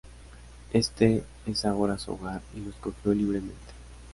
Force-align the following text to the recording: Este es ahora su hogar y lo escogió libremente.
Este 0.73 1.23
es 1.45 1.63
ahora 1.63 1.95
su 1.99 2.13
hogar 2.13 2.41
y 2.55 2.61
lo 2.61 2.71
escogió 2.71 3.13
libremente. 3.13 3.67